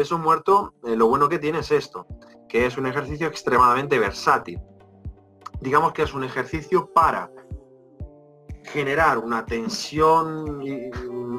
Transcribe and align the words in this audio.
peso 0.00 0.18
muerto, 0.18 0.72
eh, 0.82 0.96
lo 0.96 1.08
bueno 1.08 1.28
que 1.28 1.38
tiene 1.38 1.58
es 1.58 1.70
esto, 1.70 2.06
que 2.48 2.64
es 2.64 2.78
un 2.78 2.86
ejercicio 2.86 3.26
extremadamente 3.26 3.98
versátil. 3.98 4.58
Digamos 5.60 5.92
que 5.92 6.04
es 6.04 6.14
un 6.14 6.24
ejercicio 6.24 6.90
para 6.94 7.30
generar 8.64 9.18
una 9.18 9.44
tensión 9.44 10.58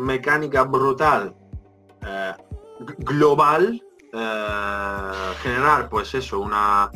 mecánica 0.06 0.62
brutal 0.62 1.36
eh, 2.06 2.34
global, 3.00 3.84
eh, 4.14 5.12
generar 5.42 5.90
pues 5.90 6.14
eso, 6.14 6.40
una, 6.40 6.92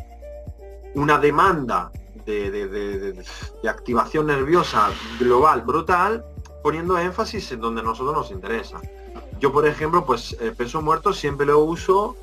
una 0.94 1.18
demanda 1.18 1.92
de, 2.28 3.26
activación 3.68 4.28
nerviosa 4.28 4.92
global 5.18 5.64
brutal, 5.64 6.24
poniendo 6.62 6.96
énfasis 7.00 7.54
en 7.54 7.60
donde 7.60 7.82
nosotros 7.82 8.16
nos 8.16 8.30
interesa. 8.30 8.80
Yo, 9.40 9.52
por 9.52 9.68
ejemplo, 9.68 10.06
pues 10.06 10.36
el 10.40 10.56
peso 10.56 10.82
muerto 10.82 11.14
siempre 11.14 11.46
lo 11.46 11.60
uso 11.60 12.16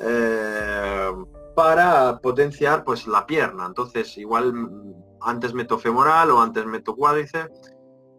eh, 0.00 1.10
para 1.54 2.18
potenciar 2.18 2.84
pues 2.84 3.06
la 3.06 3.26
pierna. 3.26 3.66
Entonces, 3.66 4.16
igual 4.16 4.52
mm, 4.52 4.94
antes 5.20 5.52
meto 5.52 5.78
femoral 5.78 6.30
o 6.30 6.40
antes 6.40 6.64
meto 6.66 6.94
cuádriceps 6.94 7.72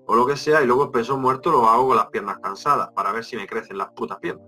o 0.05 0.15
lo 0.15 0.25
que 0.25 0.35
sea, 0.35 0.61
y 0.61 0.67
luego 0.67 0.85
el 0.85 0.91
peso 0.91 1.17
muerto 1.17 1.51
lo 1.51 1.69
hago 1.69 1.87
con 1.87 1.97
las 1.97 2.07
piernas 2.07 2.39
cansadas 2.39 2.89
para 2.93 3.11
ver 3.11 3.23
si 3.23 3.37
me 3.37 3.47
crecen 3.47 3.77
las 3.77 3.91
putas 3.93 4.17
piernas. 4.19 4.45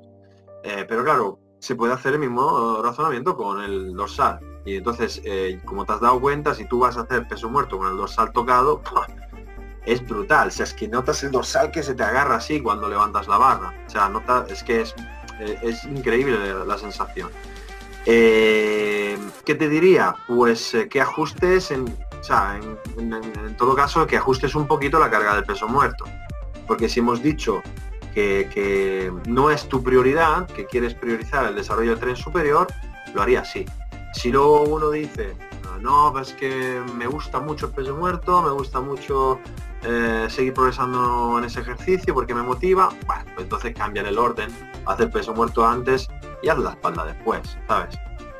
Eh, 0.63 0.85
pero 0.87 1.03
claro, 1.03 1.39
se 1.59 1.75
puede 1.75 1.93
hacer 1.93 2.13
el 2.13 2.19
mismo 2.19 2.81
razonamiento 2.81 3.37
con 3.37 3.61
el 3.61 3.93
dorsal. 3.95 4.39
Y 4.65 4.77
entonces, 4.77 5.21
eh, 5.23 5.61
como 5.65 5.85
te 5.85 5.93
has 5.93 6.01
dado 6.01 6.19
cuenta, 6.19 6.53
si 6.53 6.65
tú 6.67 6.79
vas 6.79 6.97
a 6.97 7.01
hacer 7.01 7.27
peso 7.27 7.49
muerto 7.49 7.77
con 7.77 7.87
el 7.89 7.97
dorsal 7.97 8.31
tocado, 8.33 8.81
es 9.85 10.05
brutal. 10.05 10.47
O 10.47 10.51
sea, 10.51 10.65
es 10.65 10.73
que 10.73 10.87
notas 10.87 11.23
el 11.23 11.31
dorsal 11.31 11.71
que 11.71 11.83
se 11.83 11.95
te 11.95 12.03
agarra 12.03 12.35
así 12.35 12.61
cuando 12.61 12.87
levantas 12.87 13.27
la 13.27 13.37
barra. 13.37 13.73
O 13.85 13.89
sea, 13.89 14.09
nota, 14.09 14.45
es 14.49 14.63
que 14.63 14.81
es, 14.81 14.95
eh, 15.39 15.57
es 15.61 15.83
increíble 15.85 16.37
la 16.65 16.77
sensación. 16.77 17.29
¿Qué 18.05 19.17
te 19.45 19.69
diría? 19.69 20.15
Pues 20.27 20.75
que 20.89 21.01
ajustes 21.01 21.71
en, 21.71 21.85
o 22.23 22.25
sea, 22.25 22.57
en, 22.97 23.57
todo 23.57 23.75
caso, 23.75 24.07
que 24.07 24.15
ajustes 24.15 24.55
un 24.55 24.65
poquito 24.65 24.97
la 24.97 25.11
carga 25.11 25.35
del 25.35 25.43
peso 25.43 25.67
muerto. 25.67 26.05
Porque 26.65 26.87
si 26.87 27.01
hemos 27.01 27.21
dicho 27.21 27.61
que, 28.13 29.11
no 29.27 29.51
es 29.51 29.67
tu 29.67 29.83
prioridad, 29.83 30.47
que 30.47 30.65
quieres 30.65 30.93
priorizar 30.93 31.45
el 31.47 31.55
desarrollo 31.55 31.91
del 31.91 31.99
tren 31.99 32.15
superior, 32.15 32.67
lo 33.13 33.21
haría 33.21 33.41
así. 33.41 33.65
Si 34.13 34.31
luego 34.31 34.63
uno 34.63 34.89
dice, 34.89 35.35
no, 35.81 36.17
es 36.19 36.33
que 36.33 36.81
me 36.95 37.07
gusta 37.07 37.39
mucho 37.39 37.67
el 37.67 37.73
peso 37.73 37.95
muerto, 37.95 38.41
me 38.41 38.51
gusta 38.51 38.81
mucho 38.81 39.39
eh, 39.83 40.27
seguir 40.29 40.53
progresando 40.53 41.37
en 41.37 41.45
ese 41.45 41.61
ejercicio 41.61 42.13
porque 42.13 42.33
me 42.33 42.41
motiva, 42.41 42.89
bueno, 43.05 43.23
pues 43.33 43.43
entonces 43.43 43.73
cambia 43.75 44.01
el 44.01 44.17
orden, 44.17 44.49
haz 44.85 44.99
el 44.99 45.09
peso 45.09 45.33
muerto 45.33 45.65
antes 45.65 46.07
y 46.41 46.49
haz 46.49 46.57
la 46.57 46.71
espalda 46.71 47.05
después, 47.05 47.57
¿sabes? 47.67 47.97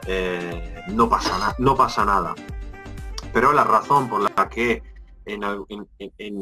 Eh, 0.08 0.84
no, 0.90 1.10
pasa 1.10 1.56
no 1.58 1.76
pasa 1.76 2.06
nada. 2.06 2.34
Pero 3.34 3.52
la 3.52 3.64
razón 3.64 4.10
por 4.10 4.22
la 4.22 4.50
que 4.50 4.84
en, 5.26 5.44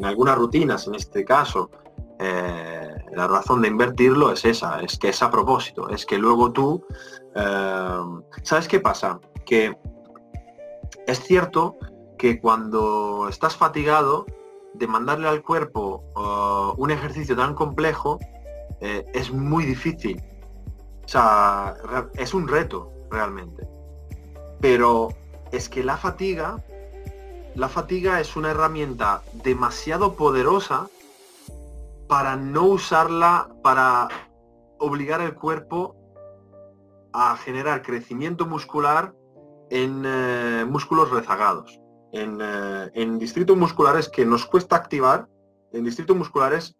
algunas 0.04 0.36
rutinas, 0.36 0.86
en 0.86 0.94
este 0.94 1.24
caso, 1.24 1.70
eh, 2.18 2.94
la 3.14 3.26
razón 3.26 3.62
de 3.62 3.68
invertirlo 3.68 4.32
es 4.32 4.44
esa, 4.44 4.80
es 4.80 4.98
que 4.98 5.08
es 5.08 5.22
a 5.22 5.30
propósito, 5.30 5.88
es 5.88 6.04
que 6.04 6.18
luego 6.18 6.52
tú, 6.52 6.84
¿sabes 8.42 8.68
qué 8.68 8.80
pasa? 8.80 9.18
Que 9.46 9.76
es 11.06 11.20
cierto 11.20 11.76
que 12.18 12.40
cuando 12.40 13.28
estás 13.28 13.56
fatigado, 13.56 14.26
de 14.74 14.86
mandarle 14.86 15.28
al 15.28 15.42
cuerpo 15.42 16.02
uh, 16.16 16.80
un 16.80 16.90
ejercicio 16.90 17.36
tan 17.36 17.54
complejo, 17.54 18.18
eh, 18.80 19.04
es 19.12 19.30
muy 19.30 19.64
difícil. 19.64 20.22
O 21.04 21.08
sea, 21.08 21.76
es 22.14 22.32
un 22.32 22.48
reto 22.48 22.90
realmente. 23.10 23.66
Pero 24.60 25.08
es 25.50 25.68
que 25.68 25.84
la 25.84 25.96
fatiga 25.96 26.56
la 27.54 27.68
fatiga 27.68 28.18
es 28.18 28.34
una 28.34 28.50
herramienta 28.50 29.22
demasiado 29.44 30.14
poderosa 30.14 30.88
para 32.08 32.34
no 32.34 32.64
usarla 32.64 33.48
para 33.62 34.08
obligar 34.78 35.20
el 35.20 35.34
cuerpo 35.34 35.94
a 37.12 37.36
generar 37.36 37.82
crecimiento 37.82 38.46
muscular 38.46 39.14
en 39.72 40.02
eh, 40.04 40.66
músculos 40.68 41.10
rezagados, 41.10 41.80
eh, 42.12 42.90
en, 42.94 43.18
distritos 43.18 43.56
musculares 43.56 44.10
que 44.10 44.26
nos 44.26 44.44
cuesta 44.44 44.76
activar, 44.76 45.26
en 45.72 45.84
distritos 45.84 46.14
musculares 46.14 46.76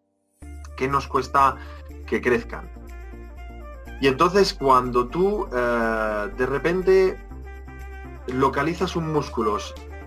que 0.77 0.89
nos 0.89 1.09
cuesta 1.09 1.57
que 2.07 2.21
crezcan. 2.21 2.71
Y 4.03 4.09
entonces 4.09 4.53
cuando 4.53 5.09
tú 5.09 5.47
eh, 5.55 6.29
de 6.37 6.47
repente 6.47 7.19
localizas 8.27 8.95
un 8.95 9.11
músculo 9.11 9.57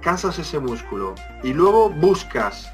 cansas 0.02 0.38
ese 0.38 0.60
músculo 0.60 1.16
y 1.42 1.54
luego 1.54 1.90
buscas 1.90 2.72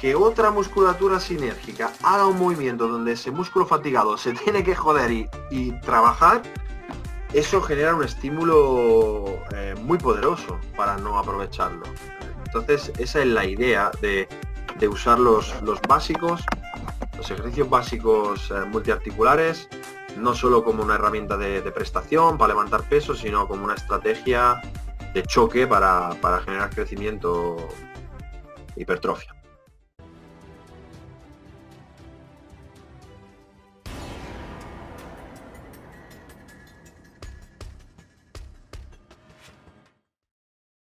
que 0.00 0.16
otra 0.16 0.50
musculatura 0.50 1.20
sinérgica 1.20 1.92
haga 2.02 2.26
un 2.26 2.38
movimiento 2.38 2.88
donde 2.88 3.12
ese 3.12 3.30
músculo 3.30 3.66
fatigado 3.66 4.18
se 4.18 4.32
tiene 4.44 4.64
que 4.64 4.74
joder 4.74 5.28
y, 5.50 5.80
trabajar, 5.82 6.42
eso 7.32 7.60
genera 7.60 7.94
un 7.94 8.04
estímulo 8.04 9.42
eh, 9.54 9.74
muy 9.82 9.98
poderoso 9.98 10.58
para 10.76 10.96
no 10.96 11.18
aprovecharlo. 11.18 11.84
Entonces 12.46 12.92
esa 12.98 13.20
es 13.20 13.26
la 13.26 13.44
idea 13.44 13.90
de, 14.00 14.28
usar 14.88 15.18
los, 15.18 15.54
básicos, 15.86 16.42
los 17.16 17.30
ejercicios 17.30 17.68
básicos 17.68 18.50
eh, 18.50 18.64
multiarticulares, 18.66 19.68
no 20.16 20.34
solo 20.34 20.64
como 20.64 20.82
una 20.82 20.94
herramienta 20.94 21.36
de, 21.36 21.60
de 21.60 21.70
prestación 21.70 22.38
para 22.38 22.54
levantar 22.54 22.82
peso, 22.88 23.14
sino 23.14 23.46
como 23.46 23.64
una 23.64 23.74
estrategia 23.74 24.60
de 25.12 25.22
choque 25.22 25.66
para, 25.66 26.10
para 26.20 26.40
generar 26.40 26.70
crecimiento 26.70 27.56
hipertrofia. 28.76 29.37